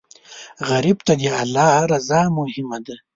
غریب 0.69 0.97
ته 1.07 1.13
د 1.21 1.23
الله 1.41 1.73
رضا 1.91 2.21
مهمه 2.37 2.79
ده 2.85 2.95